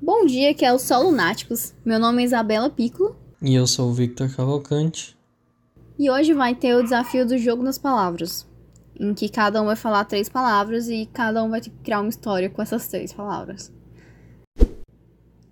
[0.00, 1.74] Bom dia, que é o Sol Lunáticos.
[1.84, 3.16] Meu nome é Isabela Piccolo.
[3.42, 5.18] E eu sou o Victor Cavalcante.
[5.98, 8.46] E hoje vai ter o desafio do jogo das palavras,
[8.98, 12.00] em que cada um vai falar três palavras e cada um vai ter que criar
[12.00, 13.72] uma história com essas três palavras.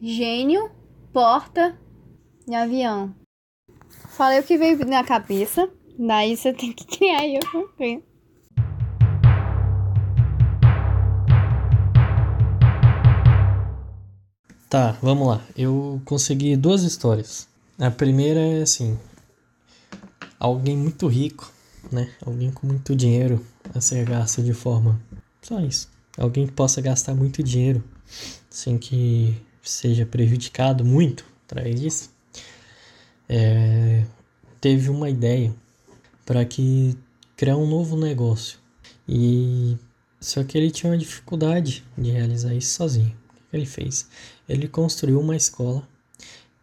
[0.01, 0.71] Gênio,
[1.13, 1.77] porta
[2.47, 3.13] e avião.
[4.11, 5.69] Falei o que veio na cabeça,
[5.99, 8.03] daí você tem que criar aí eu crio.
[14.77, 15.43] Tá, vamos lá.
[15.57, 17.49] Eu consegui duas histórias.
[17.79, 18.99] A primeira é assim:
[20.39, 21.51] alguém muito rico,
[21.91, 22.13] né?
[22.23, 23.43] Alguém com muito dinheiro
[23.75, 25.01] a ser gasto de forma.
[25.41, 25.89] Só isso.
[26.19, 27.83] Alguém que possa gastar muito dinheiro
[28.51, 32.11] sem que seja prejudicado muito através disso.
[33.27, 34.05] É,
[34.61, 35.55] teve uma ideia
[36.27, 36.95] para que
[37.35, 38.59] criar um novo negócio.
[39.09, 39.79] E
[40.21, 43.17] só que ele tinha uma dificuldade de realizar isso sozinho.
[43.57, 44.09] Ele fez?
[44.49, 45.87] Ele construiu uma escola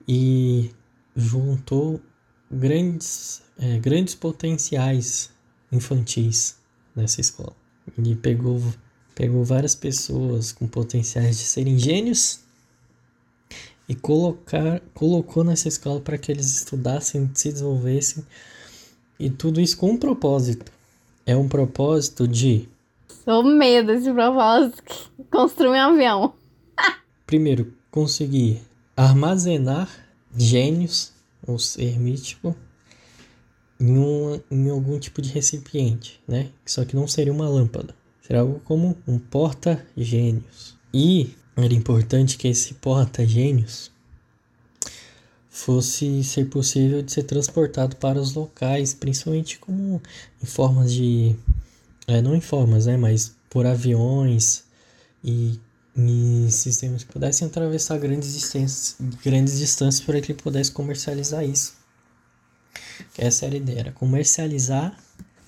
[0.07, 0.71] e
[1.15, 2.01] juntou
[2.51, 5.29] grandes, é, grandes potenciais
[5.71, 6.57] infantis
[6.95, 7.55] nessa escola.
[7.97, 8.61] Ele pegou,
[9.15, 12.39] pegou várias pessoas com potenciais de serem gênios
[13.87, 18.23] e colocar, colocou nessa escola para que eles estudassem, se desenvolvessem
[19.19, 20.71] e tudo isso com um propósito.
[21.25, 22.67] É um propósito de.
[23.23, 24.83] Tô medo desse propósito.
[25.31, 26.33] Construir um avião.
[27.33, 28.61] Primeiro, conseguir
[28.95, 29.89] armazenar
[30.37, 31.13] gênios,
[31.47, 32.55] ou ser mítico,
[33.79, 36.51] em, um, em algum tipo de recipiente, né?
[36.63, 37.95] Só que não seria uma lâmpada.
[38.21, 40.77] Seria algo como um porta-gênios.
[40.93, 43.91] E era importante que esse porta-gênios
[45.49, 49.99] fosse ser possível de ser transportado para os locais, principalmente como
[50.39, 51.35] em formas de
[52.05, 54.65] é, não em formas, né, mas por aviões
[55.23, 55.59] e,
[55.95, 61.75] e sistemas que pudessem atravessar grandes distâncias, grandes distâncias para que ele pudesse comercializar isso.
[63.17, 64.97] Essa era a ideia, era comercializar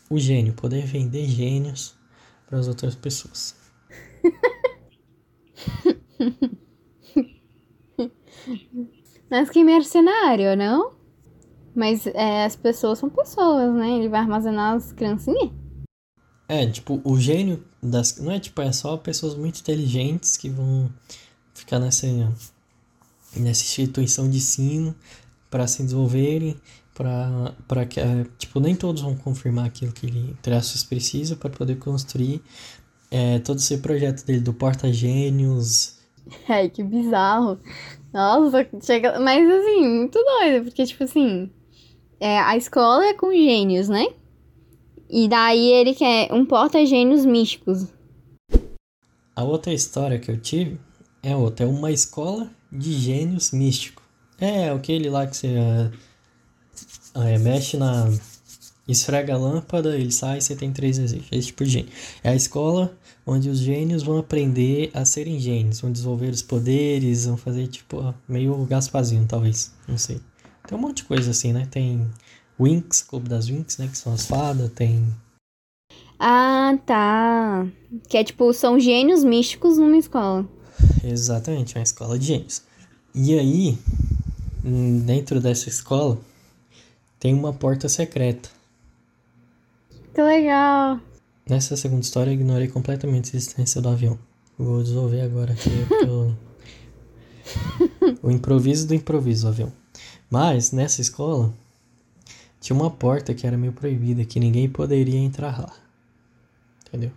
[0.09, 1.95] o gênio, poder vender gênios
[2.47, 3.55] para as outras pessoas.
[9.29, 10.93] Mas que mercenário, não?
[11.73, 13.97] Mas é, as pessoas são pessoas, né?
[13.97, 15.51] Ele vai armazenar as criancinhas.
[16.47, 18.17] É, tipo, o gênio das.
[18.17, 20.89] Não é tipo, é só pessoas muito inteligentes que vão
[21.53, 22.07] ficar nessa,
[23.35, 24.95] nessa instituição de ensino
[25.49, 26.55] para se desenvolverem,
[26.93, 27.99] para que.
[27.99, 32.41] É, tipo, nem todos vão confirmar aquilo que ele traços precisa para poder construir
[33.09, 35.97] é, todo esse projeto dele do porta-gênios.
[36.47, 37.59] Ai, que bizarro.
[38.13, 39.19] Nossa, chega.
[39.19, 41.49] Mas assim, muito doido, porque, tipo assim.
[42.19, 44.07] É, a escola é com gênios, né?
[45.09, 47.87] E daí ele quer um porta-gênios místicos.
[49.35, 50.79] A outra história que eu tive
[51.21, 54.01] é outra, é uma escola de gênios místico.
[54.39, 55.91] É aquele lá que você é,
[57.33, 58.09] é, mexe na.
[58.87, 61.27] esfrega a lâmpada, ele sai e você tem três desejos.
[61.31, 61.91] Esse tipo de gênio.
[62.23, 67.25] É a escola onde os gênios vão aprender a serem gênios, vão desenvolver os poderes,
[67.25, 70.19] vão fazer tipo meio Gaspazinho, talvez, não sei.
[70.67, 71.67] Tem um monte de coisa assim, né?
[71.69, 72.07] Tem
[72.59, 73.87] Winx, Clube das Winx, né?
[73.87, 75.05] Que são as fadas, tem.
[76.19, 77.67] Ah, tá.
[78.07, 80.47] Que é tipo, são gênios místicos numa escola.
[81.03, 82.63] Exatamente, uma escola de gênios.
[83.13, 83.77] E aí,
[85.05, 86.17] dentro dessa escola,
[87.19, 88.49] tem uma porta secreta.
[90.13, 90.99] Que legal.
[91.47, 94.17] Nessa segunda história, eu ignorei completamente a existência do avião.
[94.57, 95.69] Vou desenvolver agora aqui
[98.23, 99.71] o improviso do improviso, o avião.
[100.29, 101.53] Mas, nessa escola,
[102.65, 105.71] tinha uma porta que era meio proibida, que ninguém poderia entrar lá.
[106.87, 107.11] Entendeu?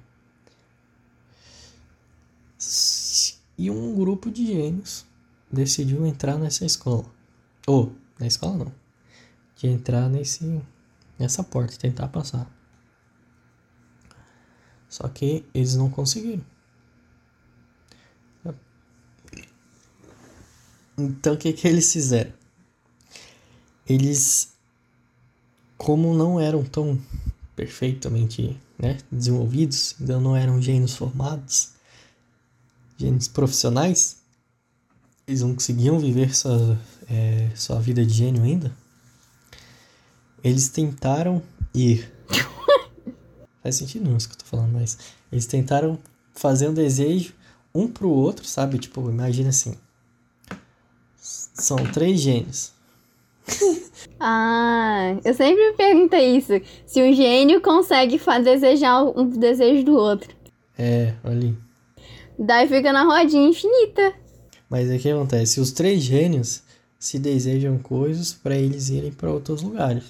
[3.57, 5.07] E um grupo de gênios
[5.51, 7.07] decidiu entrar nessa escola.
[7.67, 8.75] Ou, na escola não.
[9.57, 10.61] De entrar nesse,
[11.19, 12.47] nessa porta, tentar passar.
[14.87, 16.45] Só que eles não conseguiram.
[20.99, 22.35] Então o que, que eles fizeram?
[23.89, 24.58] Eles,
[25.79, 26.99] como não eram tão
[27.57, 31.71] perfeitamente né, desenvolvidos, ainda não eram gênios formados,
[32.99, 34.19] gênios profissionais,
[35.27, 36.79] eles não conseguiam viver sua,
[37.09, 38.75] é, sua vida de gênio ainda.
[40.45, 41.43] Eles tentaram
[41.75, 42.13] ir
[43.63, 44.99] Faz sentido não isso que eu tô falando, mas
[45.31, 45.99] eles tentaram
[46.35, 47.35] fazer um desejo
[47.75, 48.79] um pro outro, sabe?
[48.79, 49.75] Tipo, imagina assim.
[51.21, 52.73] São três gênios.
[54.21, 56.61] ah, eu sempre me perguntei isso.
[56.87, 60.35] Se um gênio consegue desejar um desejo do outro.
[60.77, 61.55] É, olha.
[62.39, 64.13] Daí fica na rodinha infinita.
[64.69, 65.61] Mas o que acontece?
[65.61, 66.63] Os três gênios
[66.99, 70.05] se desejam coisas para eles irem para outros lugares.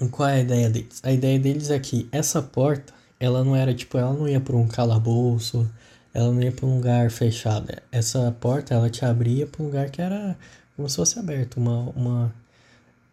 [0.00, 1.00] E qual é a ideia deles?
[1.02, 4.56] A ideia deles é que essa porta, ela não era tipo, ela não ia para
[4.56, 5.70] um calabouço,
[6.12, 7.72] ela não ia para um lugar fechado.
[7.90, 10.36] Essa porta, ela te abria para um lugar que era
[10.76, 12.34] como se fosse aberto, uma uma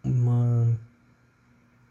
[0.03, 0.67] uma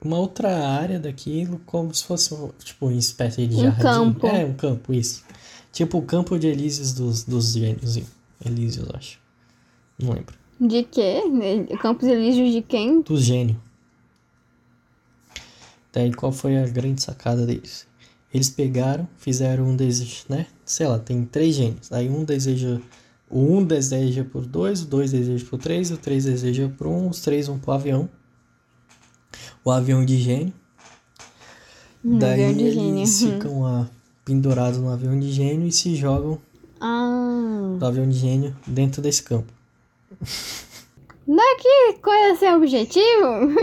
[0.04, 3.80] uma outra área daquilo, como se fosse tipo uma espécie de Um jardim.
[3.82, 4.26] campo.
[4.26, 5.24] É, um campo, isso.
[5.72, 7.98] Tipo o campo de Elísios dos, dos gênios.
[8.44, 9.20] Elísios, acho.
[9.98, 10.34] Não lembro.
[10.60, 11.22] De quê?
[11.80, 13.00] Campos Elíseos de quem?
[13.02, 13.56] Dos gênios.
[15.92, 17.86] Daí qual foi a grande sacada deles?
[18.32, 20.46] Eles pegaram, fizeram um desejo, né?
[20.64, 21.92] Sei lá, tem três gênios.
[21.92, 22.80] Aí um deseja.
[23.32, 27.08] O um deseja por dois, o dois deseja por três, o três deseja por um,
[27.08, 28.06] os três vão pro avião.
[29.64, 30.52] O avião de gênio.
[32.04, 33.06] Daí avião de eles gênio, uhum.
[33.40, 33.90] ficam lá
[34.22, 36.38] pendurados no avião de gênio e se jogam
[36.78, 37.74] Ah.
[37.78, 39.50] do avião de gênio dentro desse campo.
[41.26, 43.56] Daqui, coisa sem objetivo?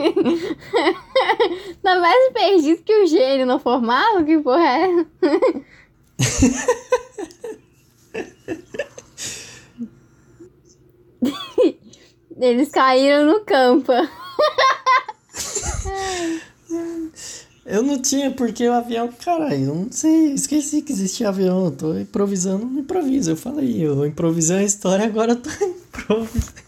[1.84, 4.26] tá mais perdido que o gênio no formato?
[4.26, 5.06] Que porra é?
[12.40, 13.92] Eles caíram no campo.
[17.66, 21.72] Eu não tinha porque o avião, caralho, eu não sei, esqueci que existia avião, eu
[21.72, 23.30] tô improvisando no improviso.
[23.30, 26.64] Eu falei, eu improvisei a história, agora eu tô improvisando.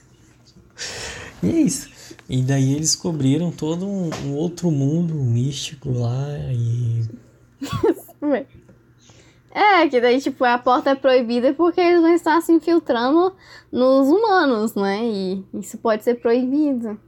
[1.41, 1.89] E é isso.
[2.29, 7.03] E daí eles cobriram todo um, um outro mundo místico lá e.
[9.53, 13.35] É, que daí, tipo, a porta é proibida porque eles vão estar se infiltrando
[13.71, 15.03] nos humanos, né?
[15.03, 16.99] E isso pode ser proibido.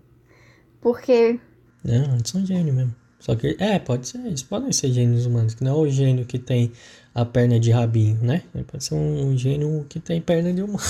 [0.82, 1.40] Porque
[1.84, 2.96] Não, eles são gênios mesmo.
[3.18, 6.26] Só que, é, pode ser, eles podem ser gênios humanos, que não é o gênio
[6.26, 6.74] que tem
[7.16, 8.44] a perna de rabinho, né?
[8.54, 10.80] Ele Pode ser um gênio que tem perna de humano.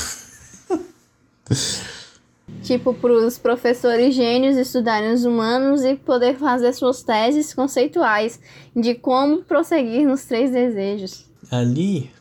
[2.63, 8.39] tipo, para os professores gênios estudarem os humanos e poder fazer suas teses conceituais
[8.75, 11.31] de como prosseguir nos três desejos.
[11.53, 12.11] Ali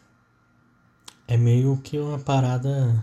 [1.27, 3.03] é meio que uma parada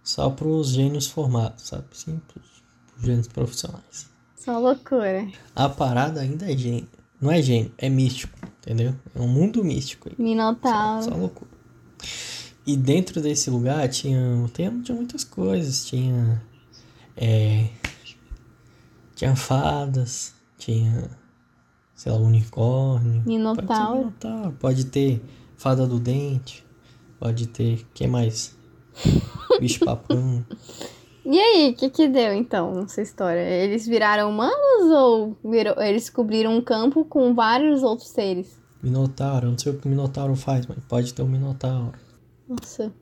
[0.00, 1.86] só pros gênios formados, sabe?
[1.90, 2.62] Sim, pros,
[2.92, 4.08] pros gênios profissionais.
[4.36, 5.28] Só loucura.
[5.56, 6.88] A parada ainda é gênio.
[7.20, 8.94] Não é gênio, é místico, entendeu?
[9.12, 10.14] É um mundo místico aí.
[10.14, 11.02] Só, Minotauro.
[11.02, 11.50] só loucura.
[12.64, 14.20] E dentro desse lugar tinha,
[14.54, 15.84] tinha, tinha muitas coisas.
[15.84, 16.40] Tinha.
[17.16, 17.70] É,
[19.16, 21.10] tinha fadas, tinha.
[21.96, 23.12] Sei lá, unicórnio.
[23.14, 23.98] Pode ter Minotauro.
[23.98, 25.20] minotauro, pode ter
[25.56, 26.64] fada do dente.
[27.18, 27.84] Pode ter.
[27.94, 28.54] que mais?
[29.58, 30.44] Bicho papão.
[31.28, 33.40] E aí, o que que deu então nessa história?
[33.40, 38.56] Eles viraram humanos ou virou- eles cobriram um campo com vários outros seres?
[38.80, 41.94] Minotauro, eu não sei o que o Minotauro faz, mas pode ter um Minotauro.
[42.48, 42.92] Nossa.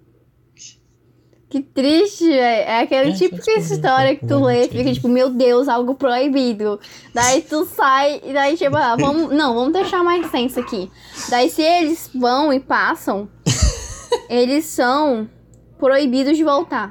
[1.54, 2.68] Que triste, velho.
[2.68, 5.30] É aquele É, tipo de descobri um história que tu lê e fica tipo, meu
[5.30, 6.80] Deus, algo proibido.
[7.14, 9.30] Daí tu sai e daí tipo, ah, vamos.
[9.38, 10.90] Não, vamos deixar mais tenso aqui.
[11.30, 13.28] Daí se eles vão e passam,
[14.28, 15.30] eles são
[15.78, 16.90] proibidos de voltar.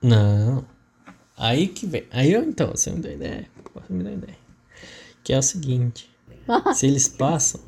[0.00, 0.64] Não.
[1.36, 2.04] Aí que vem.
[2.12, 3.50] Aí eu então, você me deu ideia.
[3.74, 4.38] Você me deu ideia.
[5.24, 6.08] Que é o seguinte.
[6.72, 7.60] se eles passam,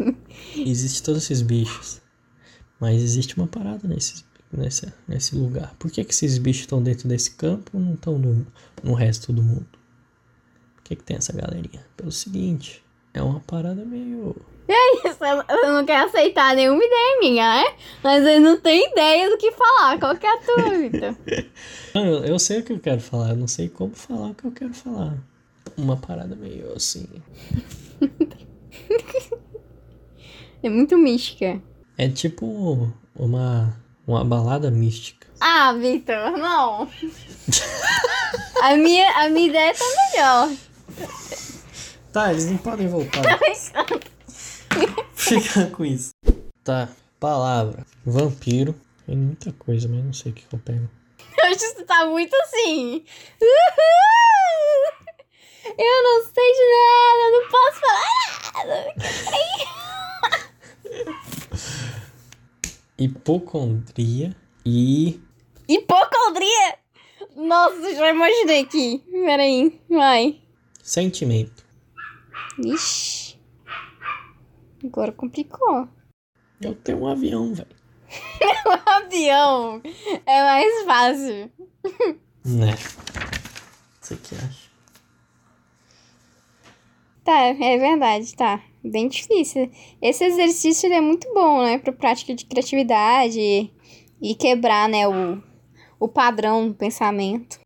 [0.57, 2.01] existe todos esses bichos.
[2.79, 5.75] Mas existe uma parada nesse, nesse, nesse lugar.
[5.79, 8.47] Por que, que esses bichos estão dentro desse campo e não estão no,
[8.83, 9.67] no resto do mundo?
[10.77, 11.85] Por que, que tem essa galerinha?
[11.97, 12.83] Pelo seguinte,
[13.15, 14.37] é uma parada meio.
[15.05, 17.75] Isso, eu não quero aceitar nenhuma ideia minha, né?
[18.05, 19.99] Mas eu não tenho ideia do que falar.
[19.99, 21.17] Qual que é a tua, Vitor?
[21.93, 24.35] Não, eu, eu sei o que eu quero falar, eu não sei como falar o
[24.35, 25.19] que eu quero falar.
[25.77, 27.09] Uma parada meio assim.
[30.63, 31.61] É muito mística.
[31.97, 33.75] É tipo uma,
[34.07, 35.27] uma balada mística.
[35.41, 36.89] Ah, Vitor, não.
[38.63, 40.57] a, minha, a minha ideia tá melhor.
[42.13, 43.23] Tá, eles não podem voltar.
[45.15, 46.11] Fica com isso.
[46.65, 46.89] Tá,
[47.19, 47.87] palavra.
[48.05, 48.75] Vampiro.
[49.07, 50.89] Tem muita coisa, mas não sei o que, que eu pego.
[51.45, 53.05] Hoje você tá muito assim.
[53.41, 55.11] Uhul!
[55.79, 59.80] Eu não sei de nada, eu não posso falar nada.
[63.01, 65.19] Hipocondria e.
[65.67, 66.79] Hipocondria!
[67.35, 69.03] Nossa, já imaginei aqui.
[69.11, 70.39] Peraí, vai.
[70.83, 71.65] Sentimento.
[72.63, 73.39] Ixi.
[74.85, 75.89] Agora complicou.
[76.61, 77.75] Eu tenho um avião, velho.
[78.67, 79.81] O avião
[80.27, 81.51] é mais fácil.
[82.45, 82.77] Né?
[83.99, 84.71] Você que acha?
[87.25, 88.63] Tá, é verdade, tá.
[88.83, 89.71] Bem difícil.
[90.01, 91.79] Esse exercício é muito bom, né?
[91.79, 93.71] Pra prática de criatividade
[94.23, 95.43] e quebrar, né, o,
[95.99, 97.61] o padrão do pensamento.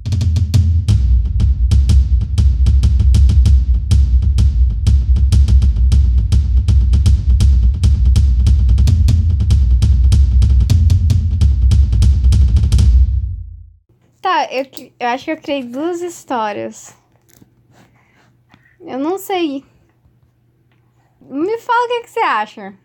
[14.21, 14.67] Tá, eu,
[14.99, 16.97] eu acho que eu criei duas histórias.
[18.81, 19.65] Eu não sei.
[21.29, 22.79] Me fala o que, que você acha.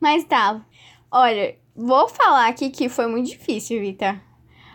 [0.00, 0.64] Mas tá.
[1.10, 4.20] Olha, vou falar aqui que foi muito difícil, Vita.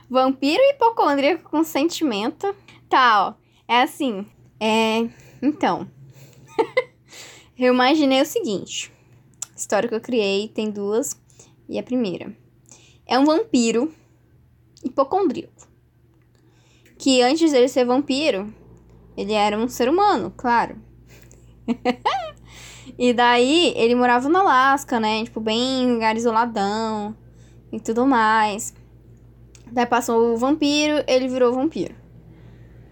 [0.09, 2.53] Vampiro hipocondríaco com sentimento.
[2.89, 3.33] Tá, ó.
[3.67, 4.25] É assim.
[4.59, 5.09] É.
[5.41, 5.89] Então.
[7.57, 8.91] eu imaginei o seguinte.
[9.53, 11.19] A história que eu criei tem duas.
[11.69, 12.35] E a primeira.
[13.07, 13.93] É um vampiro
[14.83, 15.67] hipocondríaco.
[16.97, 18.53] Que antes dele ser vampiro,
[19.15, 20.75] ele era um ser humano, claro.
[22.97, 25.23] e daí ele morava no Alasca, né?
[25.23, 27.15] Tipo, bem em lugar isoladão
[27.71, 28.73] e tudo mais.
[29.71, 31.95] Daí passou o vampiro, ele virou vampiro.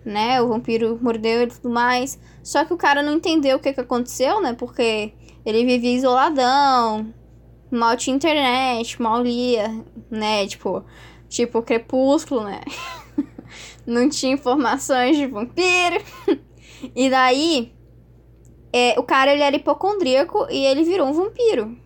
[0.05, 0.41] Né?
[0.41, 2.19] O vampiro mordeu e tudo mais.
[2.41, 4.53] Só que o cara não entendeu o que, que aconteceu, né?
[4.53, 5.13] Porque
[5.45, 7.13] ele vivia isoladão,
[7.69, 10.47] mal tinha internet, mal lia, né?
[10.47, 10.83] Tipo,
[11.27, 12.61] tipo Crepúsculo, né?
[13.85, 16.01] não tinha informações de vampiro.
[16.95, 17.73] e daí,
[18.71, 21.77] é, o cara ele era hipocondríaco e ele virou um vampiro.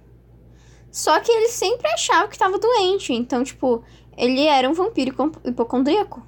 [0.92, 3.14] Só que ele sempre achava que estava doente.
[3.14, 3.84] Então, tipo,
[4.16, 6.22] ele era um vampiro hipocondríaco.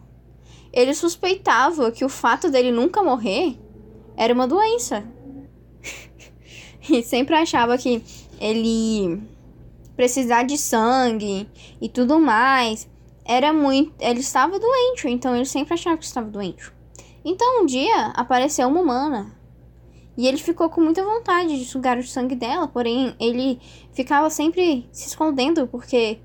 [0.74, 3.58] Ele suspeitava que o fato dele nunca morrer
[4.18, 5.06] era uma doença.
[6.90, 8.04] e sempre achava que
[8.40, 9.22] ele
[9.96, 11.48] precisar de sangue
[11.80, 12.90] e tudo mais
[13.24, 13.94] era muito.
[14.00, 16.72] Ele estava doente, então ele sempre achava que estava doente.
[17.24, 19.36] Então um dia apareceu uma humana.
[20.18, 23.60] E ele ficou com muita vontade de sugar o sangue dela, porém ele
[23.92, 26.20] ficava sempre se escondendo porque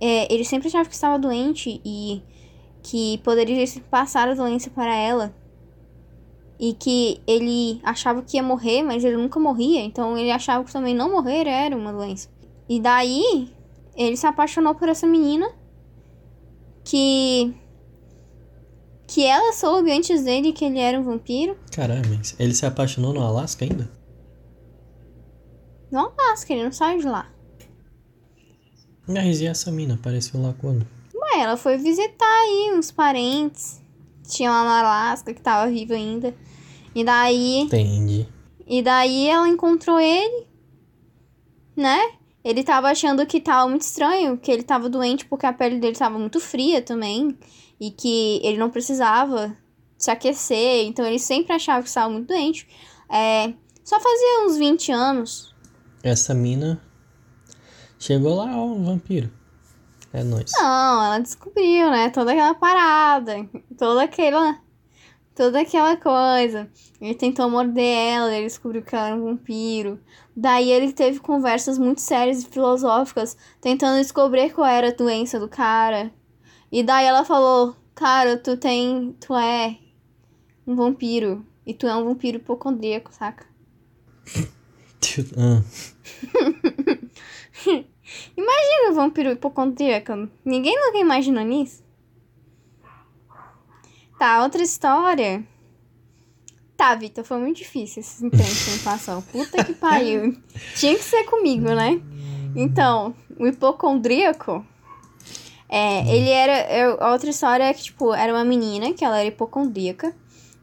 [0.00, 2.22] é, ele sempre achava que estava doente e
[2.82, 5.34] que poderia passar a doença para ela.
[6.58, 10.72] E que ele achava que ia morrer, mas ele nunca morria, então ele achava que
[10.72, 12.30] também não morrer era uma doença.
[12.66, 13.52] E daí
[13.94, 15.50] ele se apaixonou por essa menina
[16.82, 17.54] que
[19.06, 21.56] que ela soube antes dele que ele era um vampiro.
[21.72, 23.90] Caramba, ele se apaixonou no Alasca ainda?
[25.90, 27.30] No Alasca, ele não saiu de lá.
[29.06, 30.86] Mas e essa mina apareceu lá quando?
[31.14, 33.80] Ué, ela foi visitar aí uns parentes.
[34.28, 36.34] Tinha lá no Alasca que tava vivo ainda.
[36.94, 37.60] E daí.
[37.60, 38.26] Entendi.
[38.66, 40.46] E daí ela encontrou ele,
[41.76, 41.98] né?
[42.42, 45.96] Ele tava achando que tava muito estranho, que ele tava doente porque a pele dele
[45.96, 47.36] tava muito fria também.
[47.80, 49.56] E que ele não precisava
[49.98, 50.86] se aquecer.
[50.86, 52.66] Então ele sempre achava que estava muito doente.
[53.10, 53.52] É,
[53.84, 55.54] só fazia uns 20 anos.
[56.02, 56.80] Essa mina
[57.98, 59.30] chegou lá, ó, um vampiro.
[60.12, 60.52] É nóis.
[60.58, 62.08] Não, ela descobriu, né?
[62.10, 63.48] Toda aquela parada.
[63.76, 64.58] Toda aquela
[65.36, 66.68] toda aquela coisa.
[67.00, 70.00] Ele tentou morder ela, ele descobriu que ela era um vampiro.
[70.34, 75.48] Daí ele teve conversas muito sérias e filosóficas, tentando descobrir qual era a doença do
[75.48, 76.10] cara.
[76.70, 79.16] E daí ela falou: Cara, tu tem.
[79.20, 79.78] Tu é
[80.66, 81.44] um vampiro.
[81.66, 83.46] E tu é um vampiro hipocondríaco, saca?
[85.36, 85.62] ah.
[88.36, 90.28] Imagina um vampiro hipocondríaco.
[90.44, 91.82] Ninguém nunca imaginou nisso.
[94.18, 95.44] Tá, outra história.
[96.76, 99.22] Tá, Vitor, foi muito difícil esse tempo que passou.
[99.22, 100.36] Puta que pariu.
[100.76, 102.00] Tinha que ser comigo, né?
[102.54, 104.64] Então, o hipocondríaco.
[105.68, 106.72] É, ele era.
[106.72, 110.14] Eu, a outra história é que, tipo, era uma menina que ela era hipocondríaca.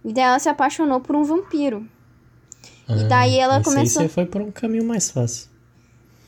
[0.03, 1.86] E daí ela se apaixonou por um vampiro.
[2.88, 4.01] Ah, e daí ela começou.
[4.01, 5.48] Aí você foi por um caminho mais fácil.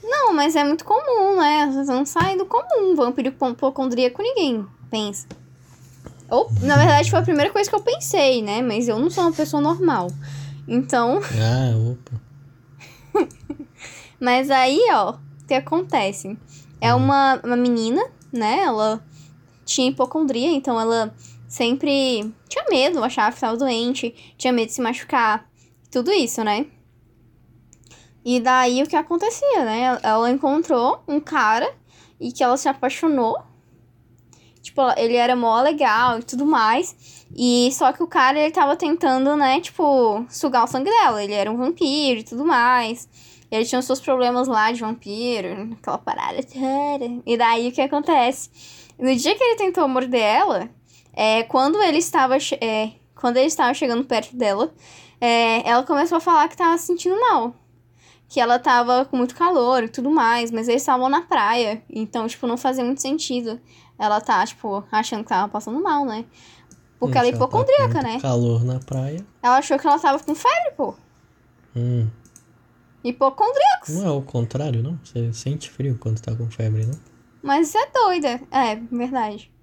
[0.03, 1.69] Não, mas é muito comum, né?
[1.71, 2.95] Vocês não saem do comum.
[2.95, 5.27] Vampiro hipocondríaco ninguém pensa.
[6.29, 8.61] Ou, na verdade, foi a primeira coisa que eu pensei, né?
[8.61, 10.07] Mas eu não sou uma pessoa normal.
[10.67, 11.19] Então.
[11.37, 12.25] Ah, opa.
[14.19, 16.37] Mas aí, ó, o que acontece?
[16.79, 16.97] É hum.
[16.97, 18.01] uma, uma menina,
[18.37, 18.59] né?
[18.59, 19.03] Ela
[19.65, 21.15] tinha hipocondria, então ela
[21.47, 25.49] sempre tinha medo, achava que estava doente, tinha medo de se machucar,
[25.91, 26.65] tudo isso, né?
[28.23, 29.99] E daí o que acontecia, né?
[30.01, 31.73] Ela encontrou um cara
[32.19, 33.37] e que ela se apaixonou
[34.65, 37.23] Tipo, ele era mó legal e tudo mais.
[37.37, 41.23] E só que o cara, ele tava tentando, né, tipo, sugar o sangue dela.
[41.23, 43.07] Ele era um vampiro e tudo mais.
[43.55, 46.39] Ele tinha os seus problemas lá de vampiro, aquela parada.
[47.25, 48.49] E daí o que acontece?
[48.99, 50.69] No dia que ele tentou morder ela,
[51.13, 52.37] é, quando ele estava.
[52.61, 54.73] É, quando ele estava chegando perto dela,
[55.19, 57.55] é, ela começou a falar que tava se sentindo mal.
[58.27, 61.81] Que ela tava com muito calor e tudo mais, mas eles estavam na praia.
[61.89, 63.59] Então, tipo, não fazia muito sentido
[63.97, 66.25] ela tá, tipo, achando que tava passando mal, né?
[66.99, 68.19] Porque Hum, ela é tá hipocondríaca, muito né?
[68.19, 69.25] Calor na praia.
[69.41, 70.95] Ela achou que ela tava com febre, pô.
[71.75, 72.07] Hum.
[73.05, 73.89] Hipocondríacos.
[73.89, 74.99] Não é o contrário, não?
[75.03, 76.99] Você sente frio quando tá com febre, não?
[77.43, 78.41] Mas isso é doida.
[78.49, 79.53] É, verdade.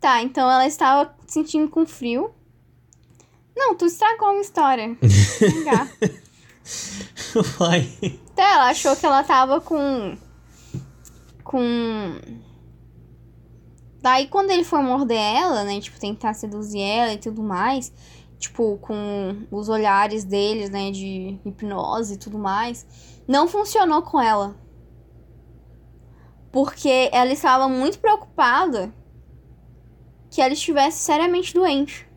[0.00, 2.30] Tá, então ela estava sentindo com frio.
[3.54, 4.96] Não, tu estragou uma história.
[7.58, 7.86] Vai.
[8.00, 10.16] Então ela achou que ela tava com.
[11.44, 12.18] Com.
[14.00, 15.78] Daí quando ele foi morder ela, né?
[15.78, 17.92] Tipo, tentar seduzir ela e tudo mais.
[18.40, 20.90] Tipo, com os olhares deles, né?
[20.90, 22.84] De hipnose e tudo mais.
[23.28, 24.56] Não funcionou com ela.
[26.50, 28.92] Porque ela estava muito preocupada
[30.30, 32.08] que ela estivesse seriamente doente.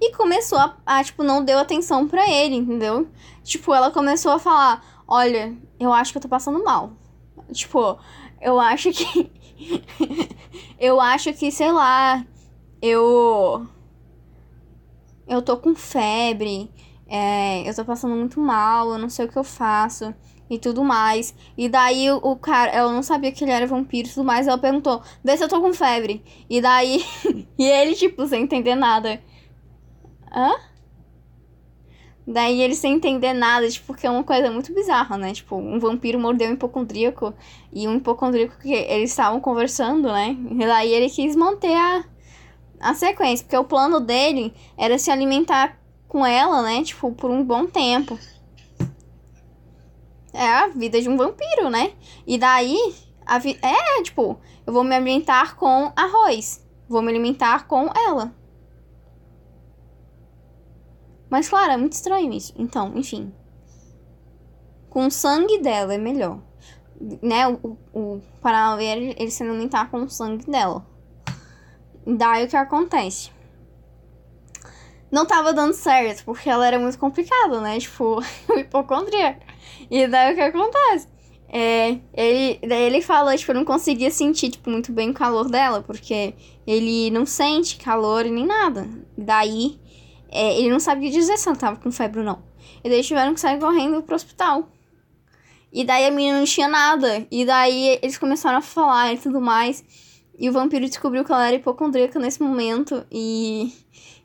[0.00, 3.08] E começou a, a, tipo, não deu atenção pra ele, entendeu?
[3.42, 6.92] Tipo, ela começou a falar: Olha, eu acho que eu tô passando mal.
[7.52, 7.98] Tipo,
[8.40, 9.30] eu acho que.
[10.78, 12.26] eu acho que, sei lá,
[12.82, 13.66] eu.
[15.26, 16.70] Eu tô com febre.
[17.08, 20.14] É, eu tô passando muito mal, eu não sei o que eu faço
[20.50, 21.34] e tudo mais.
[21.56, 24.58] E daí o, cara, ela não sabia que ele era vampiro e tudo mais, ela
[24.58, 26.22] perguntou: "Vê se eu tô com febre".
[26.50, 27.04] E daí
[27.58, 29.20] e ele tipo sem entender nada.
[30.32, 30.54] Hã?
[32.26, 35.32] Daí ele sem entender nada, tipo, porque é uma coisa muito bizarra, né?
[35.32, 37.32] Tipo, um vampiro mordeu um hipocondríaco
[37.72, 40.36] e um hipocondríaco que eles estavam conversando, né?
[40.50, 42.04] E daí ele quis manter a,
[42.80, 45.78] a sequência, porque o plano dele era se alimentar
[46.08, 46.82] com ela, né?
[46.82, 48.18] Tipo, por um bom tempo.
[50.32, 51.92] É a vida de um vampiro, né?
[52.26, 56.64] E daí, a vi é, tipo, eu vou me alimentar com arroz.
[56.88, 58.34] Vou me alimentar com ela.
[61.28, 62.54] Mas, claro, é muito estranho isso.
[62.56, 63.32] Então, enfim.
[64.88, 66.40] Com o sangue dela é melhor.
[67.20, 67.48] Né?
[67.48, 70.86] O, o, o Paranauê, ele se alimentar com o sangue dela.
[72.06, 73.30] Daí o que acontece?
[75.10, 77.78] Não tava dando certo, porque ela era muito complicada, né?
[77.78, 78.22] Tipo,
[78.56, 79.44] hipocondríaca.
[79.90, 81.08] E daí o que acontece?
[81.48, 85.48] É, ele, daí ele falou, tipo, eu não conseguia sentir, tipo, muito bem o calor
[85.48, 86.34] dela, porque
[86.66, 88.88] ele não sente calor nem nada.
[89.16, 89.80] Daí,
[90.28, 92.42] é, ele não sabia dizer se ela tava com febre ou não.
[92.84, 94.68] E daí tiveram que sair correndo pro hospital.
[95.72, 97.26] E daí a menina não tinha nada.
[97.30, 99.84] E daí eles começaram a falar e tudo mais.
[100.38, 103.04] E o vampiro descobriu que ela era hipocondríaca nesse momento.
[103.10, 103.72] E,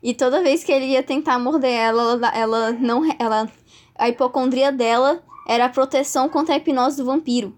[0.02, 3.02] e toda vez que ele ia tentar morder ela, ela, ela não.
[3.18, 3.50] Ela,
[3.96, 7.56] a hipocondria dela era a proteção contra a hipnose do vampiro.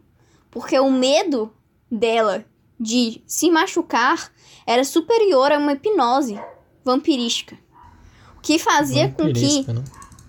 [0.50, 1.52] Porque o medo
[1.90, 2.44] dela
[2.78, 4.30] de se machucar
[4.66, 6.38] era superior a uma hipnose
[6.84, 7.58] vampirística.
[8.38, 9.64] O que fazia com que.
[9.64, 9.84] Vampiresca, não?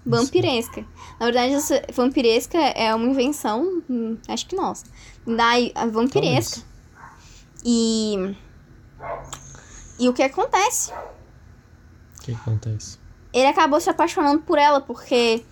[0.05, 0.85] Vampiresca.
[1.19, 4.85] Na verdade, essa vampiresca é uma invenção, hum, acho que nossa.
[5.25, 6.61] Da vampiresca.
[7.65, 8.35] E.
[9.97, 10.91] E o que acontece?
[12.19, 12.99] O que acontece?
[13.33, 15.43] Ele acabou se apaixonando por ela, porque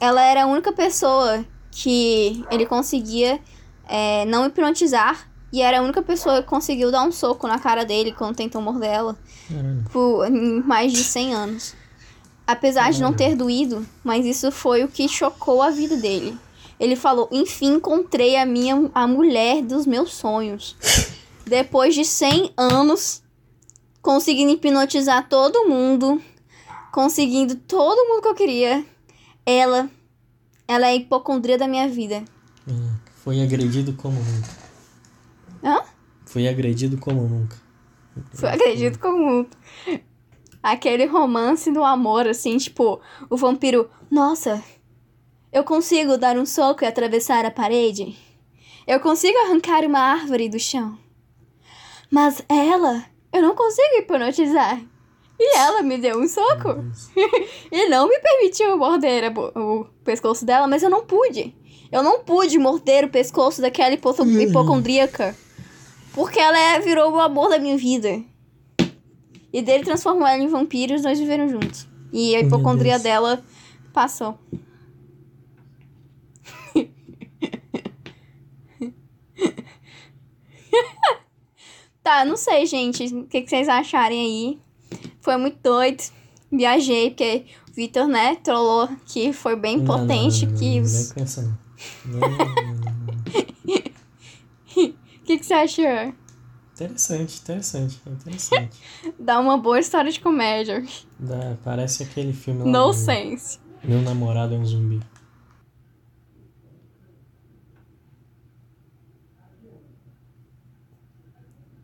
[0.00, 3.38] ela era a única pessoa que ele conseguia
[3.86, 5.28] é, não hipnotizar.
[5.52, 8.60] E era a única pessoa que conseguiu dar um soco na cara dele quando tentou
[8.60, 9.16] morder ela.
[9.48, 9.84] Caralho.
[9.92, 11.74] Por mais de 100 anos.
[12.46, 16.36] Apesar de não ter doído, mas isso foi o que chocou a vida dele.
[16.78, 20.76] Ele falou: Enfim, encontrei a minha a mulher dos meus sonhos.
[21.46, 23.22] Depois de 100 anos,
[24.02, 26.20] conseguindo hipnotizar todo mundo,
[26.92, 28.84] conseguindo todo mundo que eu queria,
[29.46, 29.88] ela,
[30.66, 32.24] ela é a hipocondria da minha vida.
[32.66, 34.48] Ah, Foi agredido como nunca.
[35.62, 35.84] Hã?
[36.24, 37.56] Foi agredido como nunca.
[38.32, 39.56] Foi acredito como muito.
[40.60, 44.64] Aquele romance do amor, assim, tipo, o vampiro, nossa,
[45.52, 48.16] eu consigo dar um soco e atravessar a parede.
[48.84, 50.98] Eu consigo arrancar uma árvore do chão.
[52.10, 54.80] Mas ela, eu não consigo hipnotizar.
[55.38, 56.84] E ela me deu um soco.
[57.70, 61.54] E não me permitiu morder o pescoço dela, mas eu não pude.
[61.92, 65.36] Eu não pude morder o pescoço daquela hipo hipocondríaca.
[66.12, 68.22] Porque ela é- virou o amor da minha vida.
[69.52, 71.86] E dele transformou ela em vampiro e os dois viveram juntos.
[72.12, 73.42] E a hipocondria dela
[73.92, 74.38] passou.
[82.06, 83.04] tá, não sei, gente.
[83.12, 84.60] O que, que vocês acharem aí?
[85.20, 86.04] Foi muito doido.
[86.52, 90.46] Viajei, porque o Vitor, né, trollou que foi bem Não, potente.
[90.46, 91.14] não, não, que não, os...
[92.04, 93.16] Não, não.
[95.18, 96.14] O que, que você achou?
[96.74, 98.78] Interessante, interessante, interessante.
[99.18, 100.84] Dá uma boa história de comédia.
[101.18, 102.66] Dá- parece aquele filme lá.
[102.66, 103.58] No do sense.
[103.82, 105.00] Meu namorado é um zumbi.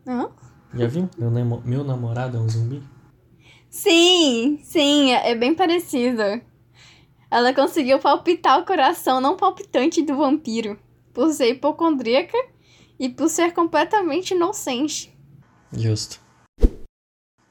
[0.07, 0.29] Hã?
[0.73, 1.09] Já viu?
[1.17, 2.83] Meu, meu namorado é um zumbi?
[3.69, 6.21] Sim, sim, é é bem parecido.
[7.29, 10.79] Ela conseguiu palpitar o coração não palpitante do vampiro,
[11.13, 12.37] por ser hipocondríaca
[12.99, 15.11] e por ser completamente inocente.
[15.71, 16.19] Justo.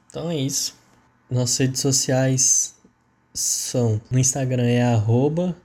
[0.09, 0.77] Então é isso.
[1.29, 2.77] Nossas redes sociais
[3.35, 5.57] são no Instagram é arroba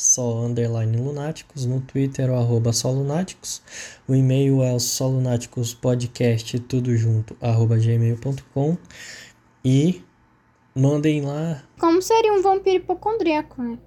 [0.00, 3.62] só underline lunáticos, no Twitter é o arroba só lunáticos,
[4.08, 8.78] o e-mail é o só lunáticos podcast tudo junto arroba gmail.com
[9.62, 10.02] e
[10.74, 13.78] mandem lá Como seria um vampiro hipocondríaco, né?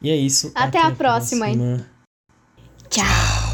[0.00, 0.52] e é isso.
[0.54, 1.86] Até a próxima, próxima.
[2.88, 3.49] Tchau!